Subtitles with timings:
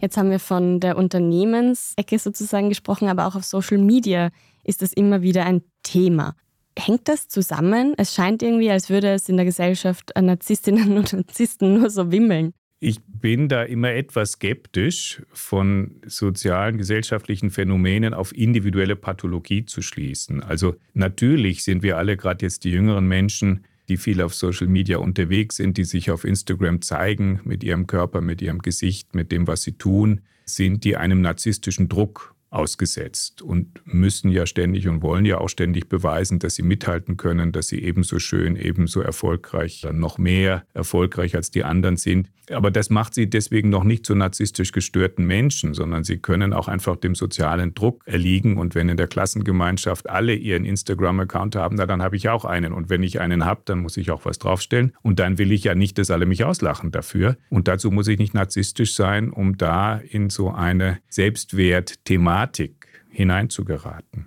[0.00, 4.30] Jetzt haben wir von der Unternehmensecke sozusagen gesprochen, aber auch auf Social Media
[4.64, 6.34] ist das immer wieder ein Thema.
[6.78, 7.94] Hängt das zusammen?
[7.96, 12.12] Es scheint irgendwie, als würde es in der Gesellschaft an Narzisstinnen und Narzissten nur so
[12.12, 12.52] wimmeln.
[12.80, 20.42] Ich bin da immer etwas skeptisch, von sozialen, gesellschaftlichen Phänomenen auf individuelle Pathologie zu schließen.
[20.42, 24.98] Also natürlich sind wir alle, gerade jetzt die jüngeren Menschen, die viel auf Social Media
[24.98, 29.46] unterwegs sind, die sich auf Instagram zeigen mit ihrem Körper, mit ihrem Gesicht, mit dem,
[29.46, 35.24] was sie tun, sind die einem narzisstischen Druck ausgesetzt und müssen ja ständig und wollen
[35.24, 40.18] ja auch ständig beweisen, dass sie mithalten können, dass sie ebenso schön, ebenso erfolgreich, noch
[40.18, 42.30] mehr erfolgreich als die anderen sind.
[42.50, 46.66] Aber das macht sie deswegen noch nicht zu narzisstisch gestörten Menschen, sondern sie können auch
[46.66, 48.56] einfach dem sozialen Druck erliegen.
[48.56, 52.72] Und wenn in der Klassengemeinschaft alle ihren Instagram-Account haben, na, dann habe ich auch einen.
[52.72, 54.94] Und wenn ich einen habe, dann muss ich auch was draufstellen.
[55.02, 57.36] Und dann will ich ja nicht, dass alle mich auslachen dafür.
[57.50, 64.26] Und dazu muss ich nicht narzisstisch sein, um da in so eine Selbstwert-Thematik Thematik hineinzugeraten.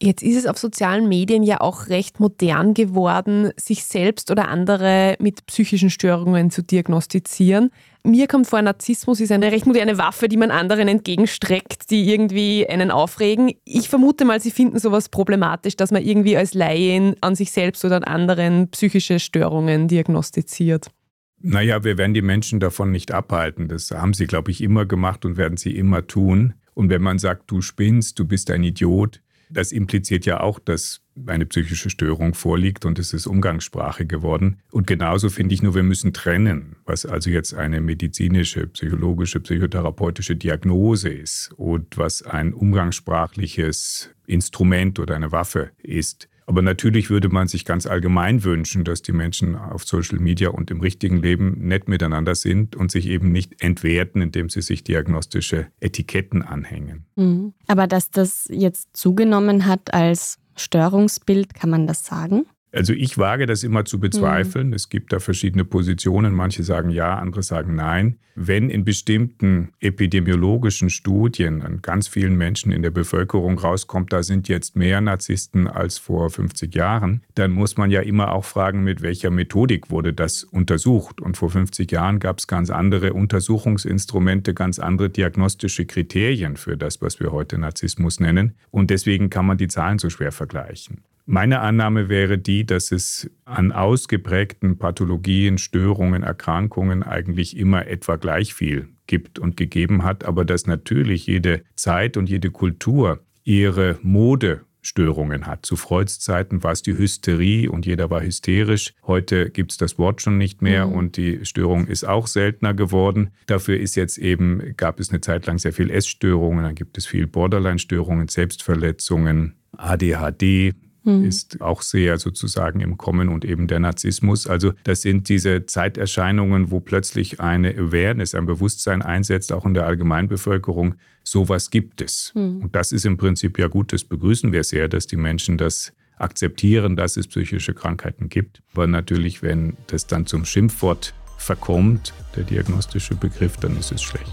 [0.00, 5.16] Jetzt ist es auf sozialen Medien ja auch recht modern geworden, sich selbst oder andere
[5.18, 7.70] mit psychischen Störungen zu diagnostizieren.
[8.04, 12.64] Mir kommt vor, Narzissmus ist eine recht moderne Waffe, die man anderen entgegenstreckt, die irgendwie
[12.68, 13.50] einen aufregen.
[13.64, 17.84] Ich vermute mal, Sie finden sowas problematisch, dass man irgendwie als Laien an sich selbst
[17.84, 20.92] oder an anderen psychische Störungen diagnostiziert.
[21.40, 23.66] Naja, wir werden die Menschen davon nicht abhalten.
[23.66, 26.54] Das haben sie, glaube ich, immer gemacht und werden sie immer tun.
[26.78, 31.00] Und wenn man sagt, du spinnst, du bist ein Idiot, das impliziert ja auch, dass
[31.26, 34.60] eine psychische Störung vorliegt und es ist Umgangssprache geworden.
[34.70, 40.36] Und genauso finde ich nur, wir müssen trennen, was also jetzt eine medizinische, psychologische, psychotherapeutische
[40.36, 46.28] Diagnose ist und was ein umgangssprachliches Instrument oder eine Waffe ist.
[46.48, 50.70] Aber natürlich würde man sich ganz allgemein wünschen, dass die Menschen auf Social Media und
[50.70, 55.66] im richtigen Leben nett miteinander sind und sich eben nicht entwerten, indem sie sich diagnostische
[55.78, 57.04] Etiketten anhängen.
[57.16, 57.52] Mhm.
[57.66, 62.46] Aber dass das jetzt zugenommen hat als Störungsbild, kann man das sagen?
[62.70, 64.68] Also ich wage das immer zu bezweifeln.
[64.68, 64.72] Mhm.
[64.74, 66.34] Es gibt da verschiedene Positionen.
[66.34, 68.18] Manche sagen ja, andere sagen nein.
[68.34, 74.48] Wenn in bestimmten epidemiologischen Studien an ganz vielen Menschen in der Bevölkerung rauskommt, da sind
[74.48, 79.02] jetzt mehr Narzissten als vor 50 Jahren, dann muss man ja immer auch fragen, mit
[79.02, 81.20] welcher Methodik wurde das untersucht.
[81.20, 87.00] Und vor 50 Jahren gab es ganz andere Untersuchungsinstrumente, ganz andere diagnostische Kriterien für das,
[87.00, 88.54] was wir heute Narzissmus nennen.
[88.70, 91.02] Und deswegen kann man die Zahlen so schwer vergleichen.
[91.30, 98.54] Meine Annahme wäre die, dass es an ausgeprägten Pathologien, Störungen, Erkrankungen eigentlich immer etwa gleich
[98.54, 105.46] viel gibt und gegeben hat, aber dass natürlich jede Zeit und jede Kultur ihre Modestörungen
[105.46, 105.66] hat.
[105.66, 108.94] Zu Freuds Zeiten war es die Hysterie und jeder war hysterisch.
[109.06, 110.92] Heute gibt es das Wort schon nicht mehr mhm.
[110.94, 113.32] und die Störung ist auch seltener geworden.
[113.44, 117.04] Dafür ist jetzt eben, gab es eine Zeit lang sehr viel Essstörungen, dann gibt es
[117.04, 120.72] viel Borderline-Störungen, Selbstverletzungen, ADHD,
[121.04, 121.24] mhm.
[121.24, 124.46] ist auch sehr sozusagen im Kommen und eben der Narzissmus.
[124.46, 129.86] Also das sind diese Zeiterscheinungen, wo plötzlich eine Awareness, ein Bewusstsein einsetzt, auch in der
[129.86, 130.94] Allgemeinbevölkerung.
[131.24, 132.32] Sowas gibt es.
[132.34, 132.62] Mhm.
[132.62, 135.92] Und das ist im Prinzip ja gut, das begrüßen wir sehr, dass die Menschen das
[136.16, 138.62] akzeptieren, dass es psychische Krankheiten gibt.
[138.72, 144.32] Aber natürlich, wenn das dann zum Schimpfwort verkommt, der diagnostische Begriff, dann ist es schlecht.